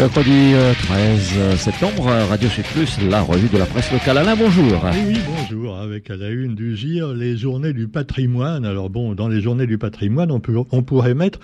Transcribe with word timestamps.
Mercredi 0.00 0.54
13 0.84 1.30
euh, 1.36 1.56
septembre, 1.56 2.06
Radio 2.06 2.48
Sud 2.48 2.64
Plus, 2.64 2.98
la 3.10 3.20
revue 3.20 3.48
de 3.48 3.58
la 3.58 3.66
presse 3.66 3.92
locale. 3.92 4.16
Alain, 4.16 4.34
bonjour. 4.34 4.82
Oui, 4.94 5.18
bonjour. 5.28 5.76
Avec 5.76 6.08
à 6.08 6.16
la 6.16 6.30
une 6.30 6.54
du 6.54 6.74
GIR, 6.74 7.12
les 7.12 7.36
journées 7.36 7.74
du 7.74 7.86
patrimoine. 7.86 8.64
Alors 8.64 8.88
bon, 8.88 9.14
dans 9.14 9.28
les 9.28 9.42
journées 9.42 9.66
du 9.66 9.76
patrimoine, 9.76 10.30
on, 10.30 10.40
peut, 10.40 10.56
on 10.70 10.82
pourrait 10.82 11.12
mettre 11.12 11.38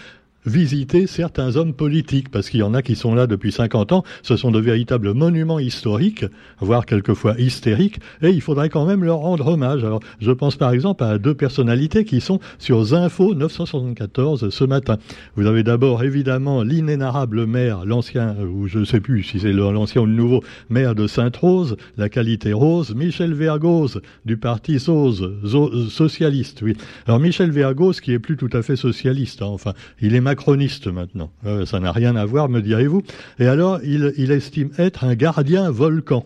visiter 0.46 1.06
certains 1.06 1.56
hommes 1.56 1.74
politiques, 1.74 2.30
parce 2.30 2.48
qu'il 2.48 2.60
y 2.60 2.62
en 2.62 2.74
a 2.74 2.82
qui 2.82 2.96
sont 2.96 3.14
là 3.14 3.26
depuis 3.26 3.52
50 3.52 3.92
ans, 3.92 4.04
ce 4.22 4.36
sont 4.36 4.50
de 4.50 4.60
véritables 4.60 5.12
monuments 5.12 5.58
historiques, 5.58 6.24
voire 6.60 6.86
quelquefois 6.86 7.34
hystériques, 7.38 7.98
et 8.22 8.30
il 8.30 8.40
faudrait 8.40 8.68
quand 8.68 8.86
même 8.86 9.04
leur 9.04 9.18
rendre 9.18 9.46
hommage. 9.46 9.84
Alors, 9.84 10.00
je 10.20 10.30
pense 10.30 10.56
par 10.56 10.70
exemple 10.70 11.04
à 11.04 11.18
deux 11.18 11.34
personnalités 11.34 12.04
qui 12.04 12.20
sont 12.20 12.40
sur 12.58 12.82
Zinfo 12.84 13.34
974 13.34 14.50
ce 14.50 14.64
matin. 14.64 14.98
Vous 15.34 15.46
avez 15.46 15.62
d'abord 15.62 16.02
évidemment 16.02 16.62
l'inénarrable 16.62 17.46
maire, 17.46 17.84
l'ancien, 17.84 18.36
ou 18.36 18.68
je 18.68 18.78
ne 18.78 18.84
sais 18.84 19.00
plus 19.00 19.22
si 19.24 19.40
c'est 19.40 19.52
l'ancien 19.52 20.02
ou 20.02 20.06
le 20.06 20.12
nouveau, 20.12 20.42
maire 20.70 20.94
de 20.94 21.06
Sainte-Rose, 21.06 21.76
la 21.96 22.08
qualité 22.08 22.52
rose, 22.52 22.94
Michel 22.94 23.34
Vergoz, 23.34 24.00
du 24.24 24.36
parti 24.36 24.78
socialiste, 24.78 26.62
oui. 26.62 26.76
Alors 27.06 27.20
Michel 27.20 27.50
Vergoz, 27.50 28.00
qui 28.00 28.12
est 28.12 28.18
plus 28.18 28.36
tout 28.36 28.50
à 28.52 28.62
fait 28.62 28.76
socialiste, 28.76 29.42
hein, 29.42 29.46
enfin, 29.46 29.72
il 30.00 30.14
est 30.14 30.20
chroniste 30.36 30.86
maintenant. 30.86 31.32
Euh, 31.44 31.66
ça 31.66 31.80
n'a 31.80 31.90
rien 31.90 32.14
à 32.14 32.24
voir, 32.24 32.48
me 32.48 32.60
direz-vous. 32.60 33.02
Et 33.38 33.46
alors, 33.46 33.80
il 33.82 34.30
estime 34.30 34.70
être 34.78 35.04
un 35.04 35.14
gardien 35.14 35.70
volcan 35.70 36.24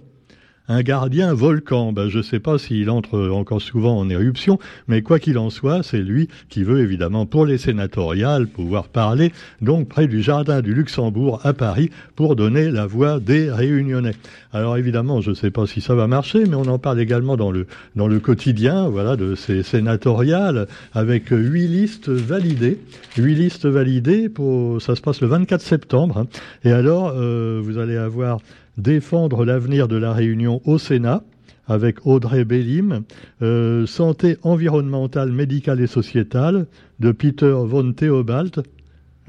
un 0.71 0.83
gardien 0.83 1.35
volcan. 1.35 1.93
Ben, 1.93 2.09
je 2.09 2.19
ne 2.19 2.23
sais 2.23 2.39
pas 2.39 2.57
s'il 2.57 2.91
entre 2.91 3.29
encore 3.29 3.61
souvent 3.61 3.99
en 3.99 4.09
éruption, 4.09 4.59
mais 4.87 5.03
quoi 5.03 5.19
qu'il 5.19 5.37
en 5.37 5.51
soit, 5.51 5.83
c'est 5.83 5.99
lui 5.99 6.29
qui 6.49 6.63
veut 6.63 6.81
évidemment 6.81 7.27
pour 7.27 7.45
les 7.45 7.59
sénatoriales 7.59 8.47
pouvoir 8.47 8.89
parler 8.89 9.33
donc 9.61 9.89
près 9.89 10.07
du 10.07 10.23
jardin 10.23 10.63
du 10.63 10.73
Luxembourg 10.73 11.41
à 11.43 11.53
Paris 11.53 11.91
pour 12.15 12.37
donner 12.37 12.71
la 12.71 12.87
voix 12.87 13.19
des 13.19 13.51
réunionnais. 13.51 14.15
Alors 14.53 14.77
évidemment, 14.77 15.21
je 15.21 15.31
ne 15.31 15.35
sais 15.35 15.51
pas 15.51 15.67
si 15.67 15.81
ça 15.81 15.97
va 15.97 16.07
marcher, 16.07 16.45
mais 16.47 16.55
on 16.55 16.67
en 16.67 16.79
parle 16.79 17.01
également 17.01 17.37
dans 17.37 17.51
le 17.51 18.19
quotidien, 18.21 18.89
voilà, 18.89 19.17
de 19.17 19.35
ces 19.35 19.65
sénatoriales 19.65 20.69
avec 20.93 21.31
huit 21.31 21.67
listes 21.67 22.09
validées, 22.09 22.79
huit 23.17 23.35
listes 23.35 23.67
validées 23.67 24.29
pour 24.29 24.81
ça 24.81 24.95
se 24.95 25.01
passe 25.01 25.21
le 25.21 25.27
24 25.27 25.61
septembre. 25.61 26.19
Hein. 26.19 26.27
Et 26.63 26.71
alors, 26.71 27.13
euh, 27.17 27.61
vous 27.63 27.79
allez 27.79 27.97
avoir 27.97 28.39
Défendre 28.81 29.45
l'avenir 29.45 29.89
de 29.89 29.97
la 29.97 30.15
Réunion 30.15 30.63
au 30.65 30.79
Sénat 30.79 31.23
avec 31.67 32.07
Audrey 32.07 32.47
Bellim, 32.47 33.03
euh, 33.43 33.85
Santé 33.85 34.39
environnementale, 34.43 35.31
médicale 35.33 35.83
et 35.83 35.87
sociétale 35.87 36.67
de 36.99 37.13
Peter 37.13 37.55
von 37.67 37.93
Theobald. 37.93 38.63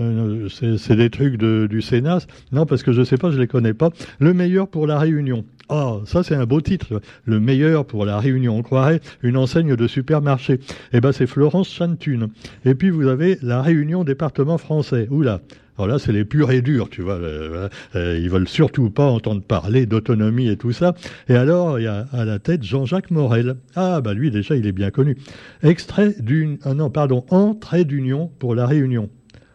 Euh, 0.02 0.78
c'est 0.78 0.96
des 0.96 1.10
trucs 1.10 1.38
du 1.38 1.82
Sénat. 1.82 2.20
Non, 2.52 2.66
parce 2.66 2.84
que 2.84 2.92
je 2.92 3.00
ne 3.00 3.06
sais 3.06 3.18
pas, 3.18 3.30
je 3.30 3.36
ne 3.36 3.42
les 3.42 3.48
connais 3.48 3.74
pas. 3.74 3.90
Le 4.20 4.34
meilleur 4.34 4.68
pour 4.68 4.88
la 4.88 5.00
Réunion. 5.00 5.46
Oh, 5.70 6.02
ça 6.06 6.24
c'est 6.24 6.36
un 6.36 6.46
beau 6.46 6.60
titre. 6.60 7.02
Le 7.26 7.40
meilleur 7.40 7.86
pour 7.86 8.06
la 8.06 8.20
Réunion. 8.20 8.58
On 8.58 8.64
croirait 8.64 9.00
une 9.22 9.38
enseigne 9.38 9.76
de 9.76 9.88
supermarché. 9.88 10.60
Eh 10.92 11.00
ben 11.00 11.12
c'est 11.12 11.28
Florence 11.28 11.70
Chantune. 11.70 12.30
Et 12.66 12.76
puis 12.76 12.90
vous 12.90 13.08
avez 13.08 13.38
la 13.42 13.62
Réunion 13.62 14.04
département 14.04 14.58
français. 14.58 15.08
Oula, 15.10 15.42
alors 15.78 15.88
là, 15.88 16.00
c'est 16.00 16.12
les 16.12 16.26
purs 16.26 16.52
et 16.52 16.62
durs, 16.62 16.90
tu 16.90 17.02
vois. 17.02 17.16
Euh, 17.16 17.70
euh, 17.96 18.20
ils 18.22 18.30
veulent 18.30 18.48
surtout 18.48 18.90
pas 18.92 19.06
entendre 19.06 19.42
parler 19.42 19.86
d'autonomie 19.86 20.48
et 20.48 20.58
tout 20.58 20.74
ça. 20.74 20.94
Et 21.28 21.36
alors, 21.36 21.80
il 21.80 21.84
y 21.84 21.88
a 21.88 22.06
à 22.12 22.26
la 22.26 22.40
tête 22.40 22.64
Jean-Jacques 22.64 23.10
Morel. 23.10 23.56
Ah, 23.76 24.02
bah 24.02 24.14
lui, 24.14 24.30
déjà, 24.30 24.56
il 24.56 24.68
est 24.68 24.74
bien 24.74 24.92
connu. 24.92 25.18
Extrait 25.64 26.14
d'une... 26.20 26.60
Ah 26.64 26.74
non, 26.74 26.90
pardon, 26.90 27.26
entrée 27.30 27.86
d'union 27.86 28.30
pour 28.38 28.54
la 28.54 28.68
Réunion. 28.68 29.10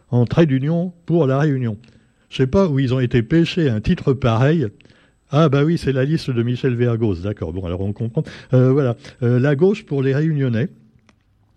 Entrée 0.09 0.45
d'union 0.45 0.93
pour 1.05 1.27
la 1.27 1.39
Réunion. 1.39 1.77
Je 2.29 2.37
sais 2.37 2.47
pas 2.47 2.67
où 2.67 2.79
ils 2.79 2.93
ont 2.93 2.99
été 2.99 3.23
pêchés 3.23 3.69
un 3.69 3.81
titre 3.81 4.13
pareil. 4.13 4.67
Ah 5.29 5.49
bah 5.49 5.63
oui, 5.63 5.77
c'est 5.77 5.91
la 5.91 6.05
liste 6.05 6.29
de 6.29 6.43
Michel 6.43 6.75
Vergos, 6.75 7.15
d'accord. 7.15 7.51
Bon, 7.51 7.65
alors 7.65 7.81
on 7.81 7.91
comprend. 7.91 8.23
Euh, 8.53 8.71
voilà, 8.71 8.95
la 9.21 9.55
gauche 9.55 9.85
pour 9.85 10.01
les 10.01 10.15
Réunionnais. 10.15 10.69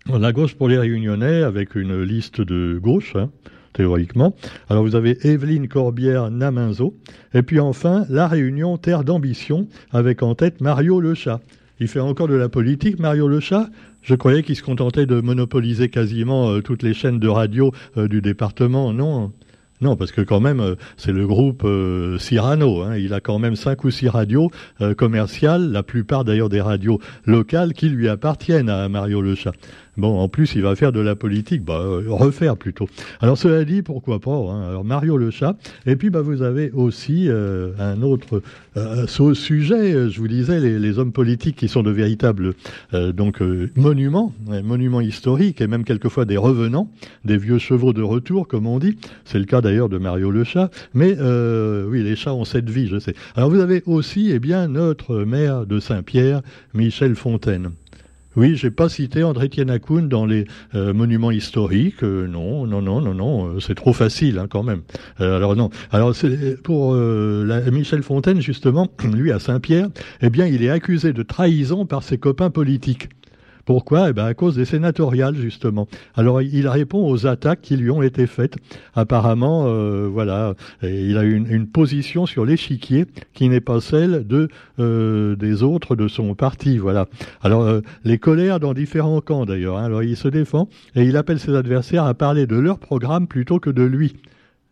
La 0.07 0.33
gauche 0.33 0.55
pour 0.55 0.67
les 0.67 0.77
Réunionnais 0.77 1.43
avec 1.43 1.75
une 1.75 2.01
liste 2.01 2.41
de 2.41 2.79
gauche. 2.81 3.15
Hein 3.15 3.29
théoriquement. 3.73 4.35
Alors 4.69 4.83
vous 4.83 4.95
avez 4.95 5.17
Evelyne 5.25 5.67
Corbière-Naminzo, 5.67 6.95
et 7.33 7.41
puis 7.41 7.59
enfin 7.59 8.05
la 8.09 8.27
réunion 8.27 8.77
Terre 8.77 9.03
d'ambition, 9.03 9.67
avec 9.91 10.23
en 10.23 10.35
tête 10.35 10.61
Mario 10.61 10.99
Le 10.99 11.13
Chat. 11.13 11.41
Il 11.81 11.87
fait 11.87 11.99
encore 11.99 12.27
de 12.27 12.35
la 12.35 12.47
politique, 12.47 12.99
Mario 12.99 13.27
Le 13.27 13.39
Chat? 13.39 13.67
Je 14.03 14.13
croyais 14.13 14.43
qu'il 14.43 14.55
se 14.55 14.61
contentait 14.61 15.07
de 15.07 15.19
monopoliser 15.19 15.89
quasiment 15.89 16.51
euh, 16.51 16.61
toutes 16.61 16.83
les 16.83 16.93
chaînes 16.93 17.17
de 17.17 17.27
radio 17.27 17.71
euh, 17.97 18.07
du 18.07 18.21
département. 18.21 18.93
Non, 18.93 19.31
non, 19.81 19.95
parce 19.95 20.11
que 20.11 20.21
quand 20.21 20.39
même, 20.39 20.59
euh, 20.59 20.75
c'est 20.97 21.11
le 21.11 21.27
groupe 21.27 21.67
Cyrano. 22.19 22.81
Hein. 22.81 22.97
Il 22.97 23.13
a 23.13 23.19
quand 23.19 23.39
même 23.39 23.55
cinq 23.55 23.83
ou 23.83 23.91
six 23.91 24.07
radios 24.07 24.51
commerciales, 24.97 25.71
la 25.71 25.83
plupart 25.83 26.23
d'ailleurs 26.23 26.49
des 26.49 26.61
radios 26.61 26.99
locales 27.25 27.73
qui 27.73 27.89
lui 27.89 28.07
appartiennent 28.09 28.69
à 28.69 28.87
Mario 28.89 29.21
Le 29.21 29.35
Chat. 29.35 29.53
Bon, 29.97 30.19
en 30.19 30.29
plus, 30.29 30.55
il 30.55 30.61
va 30.61 30.75
faire 30.75 30.93
de 30.93 31.01
la 31.01 31.15
politique, 31.15 31.65
bah, 31.65 31.81
euh, 31.81 32.03
refaire 32.07 32.55
plutôt. 32.55 32.87
Alors, 33.19 33.37
cela 33.37 33.65
dit, 33.65 33.81
pourquoi 33.81 34.19
pas 34.19 34.31
hein. 34.31 34.69
Alors, 34.69 34.85
Mario 34.85 35.17
le 35.17 35.31
chat. 35.31 35.57
Et 35.85 35.97
puis, 35.97 36.09
bah, 36.09 36.21
vous 36.21 36.43
avez 36.43 36.71
aussi 36.71 37.27
euh, 37.27 37.73
un 37.77 38.01
autre 38.01 38.41
euh, 38.77 39.05
sujet. 39.33 40.09
Je 40.09 40.19
vous 40.19 40.29
disais, 40.29 40.59
les, 40.59 40.99
hommes 40.99 41.11
politiques 41.11 41.55
qui 41.55 41.67
sont 41.67 41.83
de 41.83 41.91
véritables 41.91 42.53
donc 42.91 43.39
monuments, 43.75 44.33
monuments 44.63 44.99
historiques, 44.99 45.61
et 45.61 45.67
même 45.67 45.85
quelquefois 45.85 46.25
des 46.25 46.35
revenants, 46.35 46.89
des 47.23 47.37
vieux 47.37 47.59
chevaux 47.59 47.93
de 47.93 48.01
retour, 48.01 48.47
comme 48.47 48.67
on 48.67 48.77
dit. 48.77 48.97
C'est 49.23 49.39
le 49.39 49.45
cas 49.45 49.61
de 49.71 49.97
Mario 49.97 50.31
le 50.31 50.43
chat. 50.43 50.69
Mais 50.93 51.17
oui, 51.87 52.03
les 52.03 52.15
chats 52.15 52.33
ont 52.33 52.45
cette 52.45 52.69
vie, 52.69 52.87
je 52.87 52.99
sais. 52.99 53.15
Alors, 53.35 53.49
vous 53.49 53.59
avez 53.59 53.83
aussi, 53.85 54.31
eh 54.31 54.39
bien, 54.39 54.67
notre 54.67 55.19
maire 55.19 55.65
de 55.65 55.79
Saint-Pierre, 55.79 56.41
Michel 56.73 57.15
Fontaine. 57.15 57.71
Oui, 58.37 58.55
j'ai 58.55 58.71
pas 58.71 58.87
cité 58.87 59.23
André 59.23 59.49
Tienakoun 59.49 60.07
dans 60.07 60.25
les 60.25 60.45
euh, 60.73 60.93
monuments 60.93 61.31
historiques. 61.31 62.01
Euh, 62.01 62.27
non, 62.27 62.65
non, 62.65 62.81
non, 62.81 63.01
non, 63.01 63.13
non, 63.13 63.47
euh, 63.47 63.59
c'est 63.59 63.75
trop 63.75 63.91
facile 63.91 64.39
hein, 64.39 64.47
quand 64.49 64.63
même. 64.63 64.83
alors 65.19 65.57
non. 65.57 65.69
Alors 65.91 66.13
pour 66.63 66.93
Michel 66.93 68.03
Fontaine 68.03 68.41
justement, 68.41 68.87
lui 69.13 69.33
à 69.33 69.39
Saint-Pierre, 69.39 69.89
eh 70.21 70.29
bien, 70.29 70.45
il 70.45 70.63
est 70.63 70.69
accusé 70.69 71.11
de 71.11 71.23
trahison 71.23 71.85
par 71.85 72.03
ses 72.03 72.17
copains 72.17 72.49
politiques. 72.49 73.09
Pourquoi? 73.65 74.09
Eh 74.09 74.13
bien, 74.13 74.25
à 74.25 74.33
cause 74.33 74.55
des 74.55 74.65
sénatoriales, 74.65 75.35
justement. 75.35 75.87
Alors, 76.15 76.41
il 76.41 76.67
répond 76.67 77.07
aux 77.07 77.27
attaques 77.27 77.61
qui 77.61 77.77
lui 77.77 77.91
ont 77.91 78.01
été 78.01 78.27
faites. 78.27 78.55
Apparemment, 78.95 79.65
euh, 79.67 80.07
voilà, 80.11 80.55
il 80.83 81.17
a 81.17 81.23
une, 81.23 81.67
position 81.67 82.25
sur 82.25 82.45
l'échiquier 82.45 83.05
qui 83.33 83.47
n'est 83.47 83.61
pas 83.61 83.79
celle 83.79 84.25
euh, 84.79 85.35
des 85.35 85.63
autres 85.63 85.95
de 85.95 86.07
son 86.07 86.33
parti. 86.35 86.77
Voilà. 86.77 87.07
Alors, 87.41 87.63
euh, 87.63 87.81
les 88.03 88.17
colères 88.17 88.59
dans 88.59 88.73
différents 88.73 89.21
camps, 89.21 89.45
d'ailleurs. 89.45 89.77
Hein. 89.77 89.85
Alors, 89.85 90.03
il 90.03 90.17
se 90.17 90.27
défend 90.27 90.67
et 90.95 91.03
il 91.03 91.15
appelle 91.17 91.39
ses 91.39 91.55
adversaires 91.55 92.05
à 92.05 92.13
parler 92.13 92.47
de 92.47 92.57
leur 92.57 92.79
programme 92.79 93.27
plutôt 93.27 93.59
que 93.59 93.69
de 93.69 93.83
lui. 93.83 94.15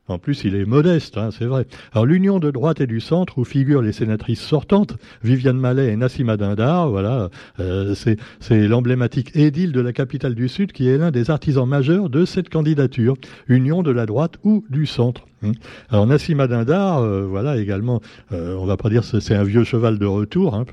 En 0.09 0.17
plus, 0.17 0.43
il 0.43 0.55
est 0.55 0.65
modeste, 0.65 1.17
hein, 1.17 1.29
c'est 1.31 1.45
vrai. 1.45 1.67
Alors, 1.93 2.07
l'union 2.07 2.39
de 2.39 2.49
droite 2.49 2.81
et 2.81 2.87
du 2.87 2.99
centre, 2.99 3.37
où 3.37 3.43
figurent 3.43 3.83
les 3.83 3.91
sénatrices 3.91 4.41
sortantes, 4.41 4.97
Viviane 5.23 5.57
Mallet 5.57 5.93
et 5.93 5.95
Nassima 5.95 6.35
Dindar, 6.35 6.89
voilà, 6.89 7.29
euh, 7.59 7.93
c'est 7.95 8.67
l'emblématique 8.67 9.35
édile 9.35 9.71
de 9.71 9.81
la 9.81 9.93
capitale 9.93 10.33
du 10.33 10.49
Sud 10.49 10.71
qui 10.71 10.89
est 10.89 10.97
l'un 10.97 11.11
des 11.11 11.29
artisans 11.29 11.67
majeurs 11.67 12.09
de 12.09 12.25
cette 12.25 12.49
candidature. 12.49 13.15
Union 13.47 13.83
de 13.83 13.91
la 13.91 14.07
droite 14.07 14.37
ou 14.43 14.65
du 14.69 14.87
centre. 14.87 15.25
Hum. 15.41 15.53
Alors 15.89 16.05
Nassima 16.05 16.47
Dindar, 16.47 16.99
euh, 16.99 17.25
voilà 17.25 17.55
également, 17.57 18.01
euh, 18.33 18.55
on 18.55 18.65
va 18.65 18.75
pas 18.75 18.89
dire 18.89 19.05
c'est 19.05 19.35
un 19.35 19.43
vieux 19.43 19.63
cheval 19.63 19.97
de 19.97 20.05
retour, 20.05 20.53
hein, 20.53 20.65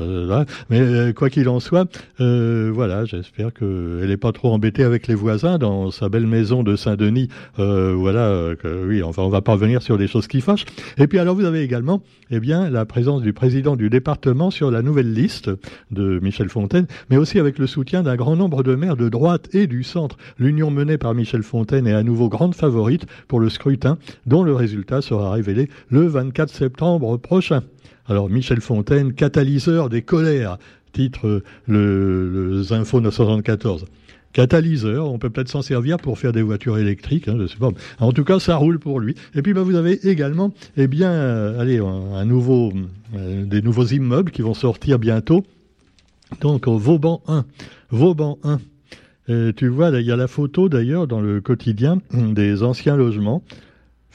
mais 0.70 0.80
euh, 0.80 1.12
quoi 1.12 1.30
qu'il 1.30 1.48
en 1.48 1.60
soit, 1.60 1.86
voilà, 2.18 3.04
j'espère 3.04 3.52
qu'elle 3.52 4.08
n'est 4.08 4.16
pas 4.16 4.32
trop 4.32 4.52
embêtée 4.52 4.82
avec 4.82 5.06
les 5.06 5.14
voisins 5.14 5.58
dans 5.58 5.92
sa 5.92 6.08
belle 6.08 6.26
maison 6.26 6.64
de 6.64 6.74
Saint-Denis. 6.74 7.28
voilà, 7.56 8.54
que, 8.56 8.86
oui, 8.88 9.02
enfin 9.02 9.22
on 9.22 9.28
va 9.28 9.40
pas 9.40 9.52
revenir 9.52 9.82
sur 9.82 9.98
des 9.98 10.08
choses 10.08 10.26
qui 10.26 10.40
fâchent. 10.40 10.66
Et 10.98 11.06
puis 11.06 11.18
alors 11.20 11.36
vous 11.36 11.44
avez 11.44 11.62
également, 11.62 12.02
eh 12.30 12.40
bien, 12.40 12.68
la 12.68 12.84
présence 12.84 13.22
du 13.22 13.32
président 13.32 13.76
du 13.76 13.88
département 13.88 14.50
sur 14.50 14.72
la 14.72 14.82
nouvelle 14.82 15.12
liste 15.12 15.50
de 15.92 16.18
Michel 16.20 16.48
Fontaine, 16.48 16.86
mais 17.08 17.16
aussi 17.16 17.38
avec 17.38 17.58
le 17.58 17.68
soutien 17.68 18.02
d'un 18.02 18.16
grand 18.16 18.34
nombre 18.34 18.64
de 18.64 18.74
maires 18.74 18.96
de 18.96 19.08
droite 19.08 19.48
et 19.54 19.68
du 19.68 19.84
centre. 19.84 20.16
L'union 20.38 20.72
menée 20.72 20.98
par 20.98 21.14
Michel 21.14 21.44
Fontaine 21.44 21.86
est 21.86 21.94
à 21.94 22.02
nouveau 22.02 22.28
grande 22.28 22.54
favorite 22.54 23.06
pour 23.28 23.38
le 23.38 23.48
scrutin, 23.48 23.98
dont 24.26 24.42
le 24.42 24.55
résultat 24.56 25.02
sera 25.02 25.32
révélé 25.32 25.68
le 25.90 26.06
24 26.06 26.52
septembre 26.52 27.16
prochain. 27.16 27.62
Alors 28.08 28.28
Michel 28.28 28.60
Fontaine, 28.60 29.12
catalyseur 29.12 29.88
des 29.88 30.02
colères, 30.02 30.58
titre 30.92 31.42
le, 31.66 32.28
le 32.56 32.72
Info 32.72 33.00
974 33.00 33.86
catalyseur. 34.36 35.10
On 35.10 35.18
peut 35.18 35.30
peut-être 35.30 35.48
s'en 35.48 35.62
servir 35.62 35.96
pour 35.96 36.18
faire 36.18 36.32
des 36.32 36.42
voitures 36.42 36.76
électriques. 36.76 37.26
Hein, 37.26 37.36
je 37.40 37.46
sais 37.46 37.56
pas. 37.56 37.70
En 38.00 38.12
tout 38.12 38.22
cas, 38.22 38.38
ça 38.38 38.56
roule 38.56 38.78
pour 38.78 39.00
lui. 39.00 39.14
Et 39.34 39.40
puis, 39.40 39.54
bah, 39.54 39.62
vous 39.62 39.76
avez 39.76 40.06
également, 40.06 40.52
eh 40.76 40.88
bien, 40.88 41.10
euh, 41.10 41.58
allez, 41.58 41.78
un, 41.78 42.24
nouveau, 42.26 42.70
euh, 43.14 43.46
des 43.46 43.62
nouveaux 43.62 43.86
immeubles 43.86 44.30
qui 44.30 44.42
vont 44.42 44.52
sortir 44.52 44.98
bientôt. 44.98 45.42
Donc, 46.42 46.66
au 46.66 46.76
Vauban 46.76 47.22
1. 47.28 47.46
Vauban 47.90 48.38
1. 48.44 49.52
tu 49.52 49.68
vois, 49.68 49.88
il 49.98 50.04
y 50.04 50.12
a 50.12 50.16
la 50.16 50.28
photo 50.28 50.68
d'ailleurs 50.68 51.06
dans 51.06 51.22
le 51.22 51.40
quotidien 51.40 51.98
des 52.12 52.62
anciens 52.62 52.96
logements 52.96 53.42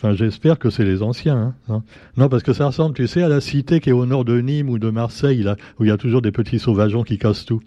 Enfin, 0.04 0.16
j'espère 0.16 0.58
que 0.58 0.72
c'est 0.72 0.84
les 0.84 1.04
anciens. 1.04 1.38
Hein, 1.38 1.54
hein. 1.70 1.84
Non, 2.18 2.28
parce 2.28 2.42
que 2.42 2.54
ça 2.54 2.66
ressemble, 2.66 2.96
tu 2.96 3.06
sais, 3.06 3.22
à 3.22 3.30
la 3.30 3.40
cité 3.40 3.80
qui 3.80 3.90
est 3.90 3.94
au 3.94 4.08
nord 4.08 4.26
de 4.26 4.42
Nîmes 4.42 4.68
ou 4.68 4.80
de 4.80 4.90
Marseille, 4.90 5.44
là, 5.44 5.58
où 5.80 5.84
il 5.84 5.90
y 5.90 5.92
a 5.92 5.98
toujours 5.98 6.24
des 6.24 6.32
petits 6.32 6.58
sauvageons 6.58 7.04
qui 7.04 7.20
cassent 7.20 7.46
tout. 7.46 7.62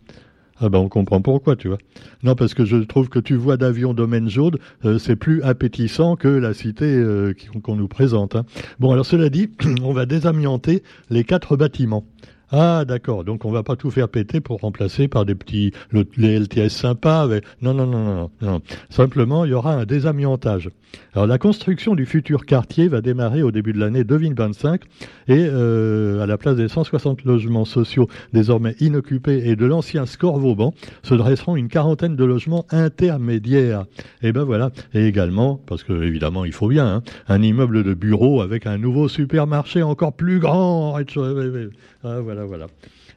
Ah 0.58 0.68
ben 0.68 0.78
on 0.78 0.88
comprend 0.88 1.20
pourquoi, 1.20 1.54
tu 1.54 1.68
vois. 1.68 1.78
Non, 2.24 2.34
parce 2.34 2.54
que 2.54 2.64
je 2.64 2.78
trouve 2.78 3.08
que 3.08 3.20
tu 3.20 3.36
vois 3.36 3.56
d'avion 3.56 3.94
domaine 3.94 4.28
jaune, 4.28 4.56
euh, 4.84 4.98
c'est 4.98 5.14
plus 5.14 5.42
appétissant 5.42 6.16
que 6.16 6.26
la 6.26 6.54
cité 6.54 6.86
euh, 6.86 7.34
qu'on 7.62 7.76
nous 7.76 7.88
présente. 7.88 8.34
Hein. 8.34 8.44
Bon, 8.80 8.90
alors 8.90 9.06
cela 9.06 9.30
dit, 9.30 9.50
on 9.84 9.92
va 9.92 10.04
désamianter 10.04 10.82
les 11.10 11.22
quatre 11.22 11.56
bâtiments. 11.56 12.04
Ah, 12.50 12.84
d'accord. 12.86 13.24
Donc, 13.24 13.44
on 13.44 13.50
va 13.50 13.62
pas 13.62 13.76
tout 13.76 13.90
faire 13.90 14.08
péter 14.08 14.40
pour 14.40 14.60
remplacer 14.60 15.08
par 15.08 15.24
des 15.24 15.34
petits, 15.34 15.72
les 16.16 16.38
LTS 16.38 16.68
sympas. 16.68 17.26
Non, 17.62 17.74
non, 17.74 17.86
non, 17.86 18.04
non, 18.04 18.30
non. 18.40 18.60
Simplement, 18.90 19.44
il 19.44 19.50
y 19.50 19.54
aura 19.54 19.74
un 19.74 19.84
désamiantage. 19.84 20.70
Alors, 21.14 21.26
la 21.26 21.38
construction 21.38 21.94
du 21.94 22.06
futur 22.06 22.46
quartier 22.46 22.88
va 22.88 23.00
démarrer 23.00 23.42
au 23.42 23.50
début 23.50 23.72
de 23.72 23.80
l'année 23.80 24.04
2025 24.04 24.82
et 25.28 25.46
euh, 25.50 26.22
à 26.22 26.26
la 26.26 26.38
place 26.38 26.56
des 26.56 26.68
160 26.68 27.24
logements 27.24 27.64
sociaux 27.64 28.08
désormais 28.32 28.76
inoccupés 28.80 29.48
et 29.48 29.56
de 29.56 29.66
l'ancien 29.66 30.06
score 30.06 30.38
Vauban, 30.38 30.74
se 31.02 31.14
dresseront 31.14 31.56
une 31.56 31.68
quarantaine 31.68 32.16
de 32.16 32.24
logements 32.24 32.66
intermédiaires. 32.70 33.84
Et 34.22 34.32
ben 34.32 34.44
voilà. 34.44 34.70
Et 34.92 35.06
également, 35.06 35.60
parce 35.66 35.82
que 35.82 35.92
évidemment, 36.02 36.44
il 36.44 36.52
faut 36.52 36.68
bien, 36.68 36.86
hein, 36.86 37.02
un 37.28 37.42
immeuble 37.42 37.84
de 37.84 37.94
bureau 37.94 38.42
avec 38.42 38.66
un 38.66 38.78
nouveau 38.78 39.08
supermarché 39.08 39.82
encore 39.82 40.12
plus 40.12 40.38
grand. 40.38 40.94
Voilà. 42.42 42.66